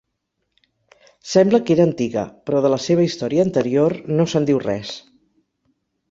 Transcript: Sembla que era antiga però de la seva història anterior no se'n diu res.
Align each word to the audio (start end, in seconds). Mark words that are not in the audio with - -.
Sembla 1.33 1.59
que 1.65 1.75
era 1.75 1.85
antiga 1.89 2.23
però 2.49 2.61
de 2.65 2.71
la 2.75 2.79
seva 2.85 3.05
història 3.07 3.45
anterior 3.49 3.97
no 4.13 4.25
se'n 4.33 4.47
diu 4.51 4.63
res. 4.65 4.95